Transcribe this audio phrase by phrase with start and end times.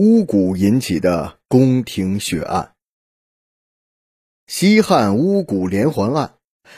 [0.00, 2.70] 巫蛊引起的宫廷血案。
[4.46, 6.34] 西汉巫蛊连环案，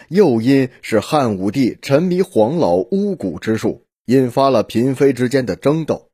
[0.09, 6.09] 诱因是汉武帝沉迷黄老巫蛊之术，引发了嫔妃之间的争斗。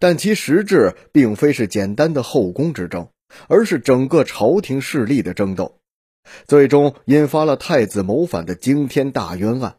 [0.00, 3.10] 但其实质并非是简单的后宫之争，
[3.46, 5.78] 而是整个朝廷势力的争斗，
[6.48, 9.76] 最终引发了太子谋反的惊天大冤案，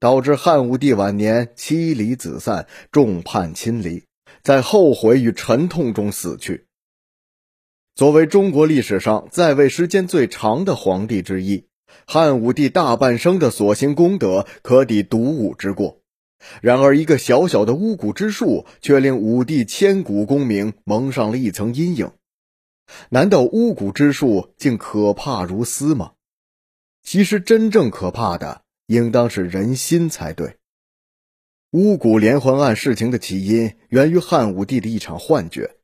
[0.00, 4.04] 导致汉武帝晚年妻离子散，众叛亲离。
[4.42, 6.66] 在后悔与沉痛中死去。
[7.94, 11.66] 作为中国历史上在位时间最长的皇帝之一，
[12.06, 16.00] 汉武帝大半生的所行功德可抵独武之过。
[16.60, 22.12] 然而，一个小小的巫蛊之术，却令武帝千古功名蒙上了一层阴影。
[23.08, 26.12] 难道巫蛊之术竟可怕如斯吗？
[27.02, 30.58] 其实，真正可怕的应当是人心才对。
[31.74, 35.74] 巫蛊连环案事情的起因源于汉武帝的一场幻觉。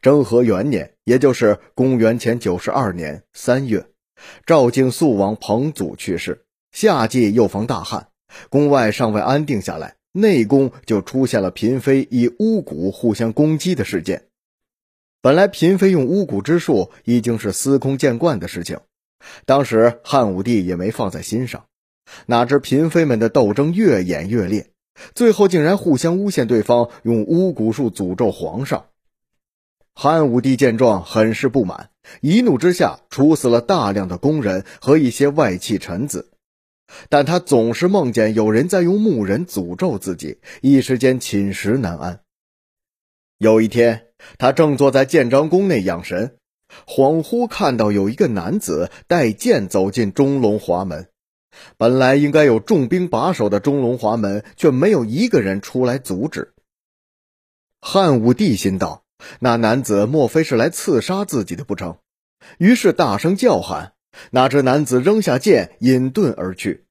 [0.00, 3.86] 征和元年，也就是公元前九十二年三月，
[4.46, 8.10] 赵敬肃王彭祖去世，夏季又逢大旱，
[8.48, 14.26] 宫外尚未安定下来，内宫就出现了嫔妃以巫蛊互相攻击的事件。
[15.20, 18.78] 本来嫔妃用巫蛊之术已经是司空见惯的事情，
[19.46, 21.64] 当时汉武帝也没放在心上，
[22.26, 24.70] 哪知嫔妃们的斗争越演越烈。
[25.14, 28.86] 最后竟然互相诬陷对方，用巫蛊术诅咒皇上。
[29.94, 36.30] 汉武帝见状，很是不满，一怒之下处死了大量的宫人和一些外戚臣子。
[37.08, 42.20] 但他总是梦见有人在用木人诅咒自己，一时间寝食难安。
[43.38, 46.36] 有一天，他正坐在建章宫内养神，
[46.86, 51.08] 恍惚看到有一个男子带剑走进钟龙华门。
[51.76, 56.52] 本来应该有重兵把守的钟龙华门，却没有一个人出来阻止。
[57.80, 59.04] 汉武帝心道：
[59.40, 61.98] 那男子莫非是来刺杀自己的不成？
[62.58, 63.92] 于是大声叫喊。
[64.30, 66.84] 哪知男子扔下剑，隐遁而去。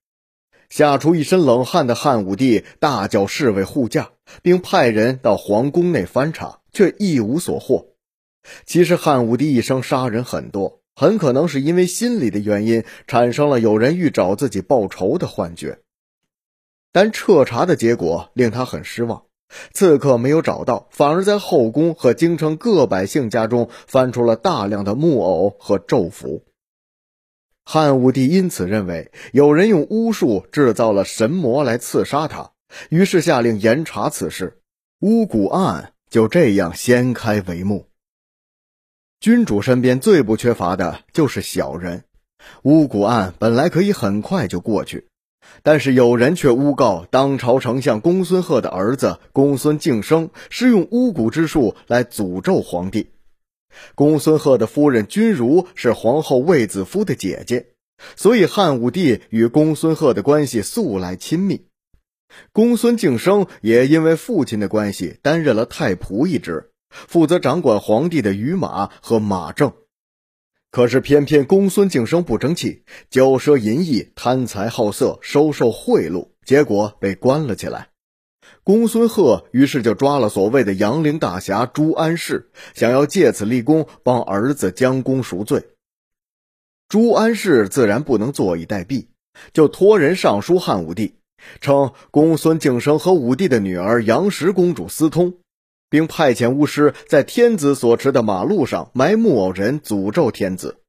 [0.69, 7.87] 吓出一身冷汗的汉武帝大叫侍卫护驾，并派人到皇宫内翻查，却一无所获。
[8.65, 10.81] 其实汉武帝一生杀人很多。
[10.95, 15.79] 很可能是因为心理的原因，产生了有人欲找自己报仇的幻觉。
[16.91, 19.23] 但彻查的结果令他很失望，
[19.73, 26.45] 刺客没有找到，反而在后宫和京城各百姓家中翻出了大量的木偶和咒符。
[27.65, 32.51] 汉武帝因此认为有人用巫术制造了神魔来刺杀他，
[32.89, 34.59] 于是下令严查此事，
[34.99, 37.87] 巫蛊案就这样掀开帷幕。
[39.23, 42.03] 君主身边最不缺乏的就是小人，
[42.63, 45.07] 巫蛊案本来可以很快就过去，
[45.61, 53.11] 但是有人却诬告当朝丞相公孙贺的儿子公孙敬升是用巫蛊之术来诅咒皇帝。
[53.95, 57.67] 公孙贺的夫人君如是皇后卫子夫的姐姐，
[58.17, 61.61] 所以汉武帝与公孙贺的关系素来亲密。
[62.51, 66.71] 公孙敬升也因为父亲的关系担任了太仆一职。
[67.07, 69.73] 负责掌管皇帝的御马和马政，
[70.71, 77.89] 可是偏偏公孙敬升不争气，骄奢淫逸、贪财好色、收受贿赂，结果被关了起来。
[78.63, 85.67] 公孙贺于是就抓了所谓的杨陵大侠朱安世，想要借此立功，帮儿子将功赎罪。
[86.87, 89.07] 朱安世自然不能坐以待毙，
[89.51, 91.15] 就托人上书汉武帝，
[91.59, 95.33] 称公孙敬升和武帝的女儿杨氏公主私通。
[95.93, 100.79] 并派遣巫师在天子所持的马路上埋木偶人，诅咒天子。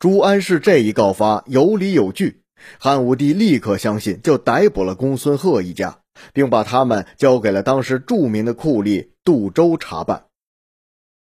[0.00, 2.40] 朱安世这一告发有理有据，
[2.80, 6.00] 汉武帝立刻相信，就逮捕了公孙贺一家，
[6.32, 10.24] 并把他们交给了当时著名的酷吏杜周查办。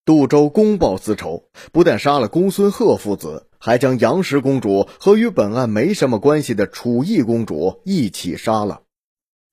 [0.04, 8.82] 杜周公报私仇，不但杀了公孙贺父子，还将杨氏公主和与本案没什么关系的楚义公主一起杀了。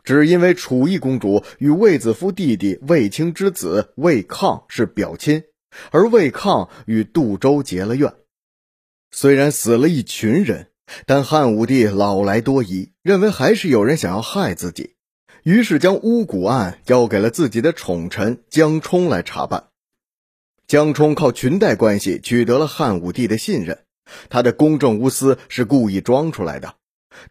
[0.03, 5.43] 只因为楚义公主与卫子夫弟弟卫青之子卫抗是表亲，
[5.91, 8.14] 而卫抗与杜周结了怨。
[9.11, 10.72] 虽然死了一群人，
[11.05, 14.96] 但汉武帝老来多疑，认为还是有人想要害自己，
[15.43, 19.67] 于是将巫蛊案交给了自己的宠臣江充来查办。
[20.67, 23.79] 江充靠裙带关系取得了汉武帝的信任，
[24.29, 26.75] 他的公正无私是故意装出来的。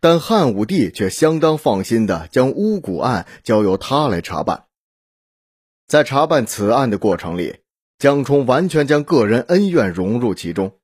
[0.00, 4.64] 但汉武帝却相当放心的将巫蛊案交由他来查办。
[5.86, 7.56] 在查办此案的过程里，
[7.98, 10.76] 江充完全将个人恩怨融入其中。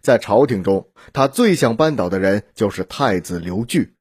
[0.00, 3.96] 在朝廷中，他最想扳倒的人就是太子刘据，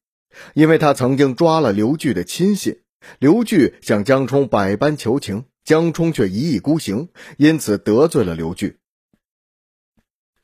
[0.54, 2.80] 因为他曾经抓了刘据的亲信。
[3.20, 8.78] 刘据向江充百般求情，江冲却一意孤行，因此得罪了刘据。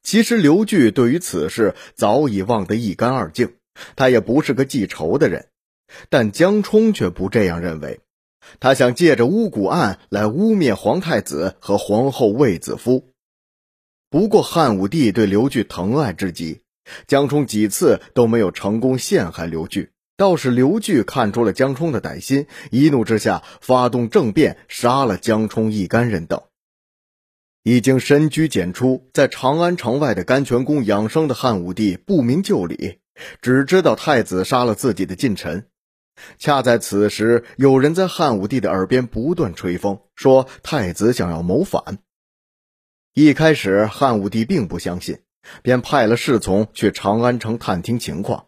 [0.04, 3.54] 其实刘据对于此事早已忘得一干二净，
[3.96, 5.48] 他也不是个记仇的人。
[6.10, 8.00] 但江冲却不这样认为，
[8.60, 13.14] 他想借着巫蛊案来污蔑皇太子和皇后卫子夫。
[14.10, 16.62] 不过汉武帝对刘据疼爱至极，
[17.08, 19.92] 江冲几次都没有成功陷害刘据。
[20.16, 26.42] 倒是刘据看出了江冲的歹心，一怒之下发动政变，杀了江冲一干人等。
[27.64, 32.99] 已经深居简出，在长安城外的甘泉宫养生的汉武帝不明就里，
[33.42, 35.68] 只知道太子杀了自己的近臣。
[36.38, 42.00] 恰在此时，有人在汉武帝的耳边不断吹风，说太子想要谋反。
[43.14, 45.20] 一开始，汉武帝并不相信，
[45.64, 48.48] 便派了侍从去长安城探听情况。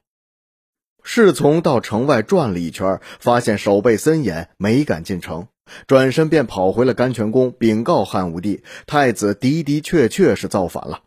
[1.03, 5.47] 侍从到城外转了一圈，发现守备森严，没敢进城，
[5.87, 11.01] 转身便跑回了甘泉宫，禀告汉武帝：太子的的确确是造反了。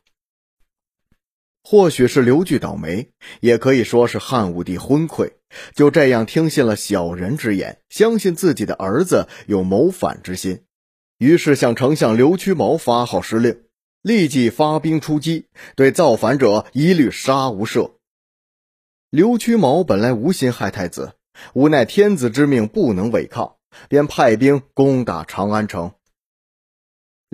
[1.66, 3.08] 或许是刘据倒霉，
[3.40, 5.32] 也可以说是汉武帝昏聩，
[5.74, 10.64] 就这样听信了小人之言，相信自己的儿子有谋反之心，
[11.16, 13.62] 于是向丞相刘屈毛发号施令，
[14.02, 17.92] 立即发兵出击，对造反者一律杀无赦。
[19.08, 21.14] 刘屈毛本来无心害太子，
[21.54, 23.56] 无奈天子之命不能违抗，
[23.88, 25.92] 便派兵攻打长安城。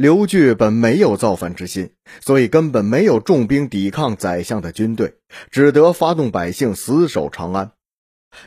[0.00, 1.90] 刘据本没有造反之心，
[2.22, 5.16] 所以根本没有重兵抵抗宰相的军队，
[5.50, 7.72] 只得发动百姓死守长安。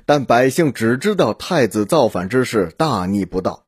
[0.08, 3.66] 但百姓只知道太子造反之事，大逆不道，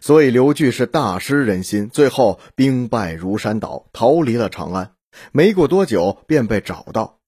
[0.00, 4.92] 所以刘据是大失人心，最后兵败如山倒，逃离了长安。
[5.32, 7.18] 没过多久，便被找到。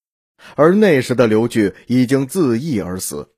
[0.55, 3.31] 而那时的刘据已经自缢而死，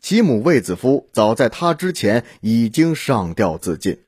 [0.00, 4.03] 其母卫子夫早在他之前已经上吊自尽。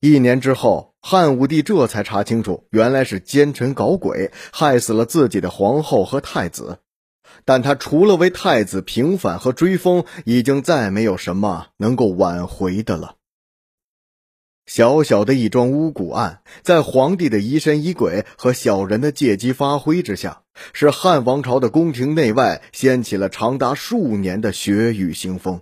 [0.00, 6.78] 一年之后，汉武帝这才查清楚，原来是奸臣搞鬼，害死了自己的皇后和太子。
[7.44, 13.16] 但他除了为太子平反和追封，已经再没有什么能够挽回的了。
[14.66, 20.42] 小小的一桩巫蛊案，在皇帝的疑神疑鬼和小人的借机发挥之下，
[20.72, 25.60] 使汉王朝的宫廷内外掀起了长达数年的血雨腥风，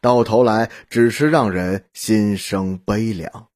[0.00, 3.49] 到头来只是让人心生悲凉。